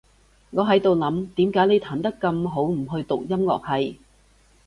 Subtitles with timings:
[0.49, 3.99] 我喺度諗，點解你彈得咁好，唔去讀音樂系？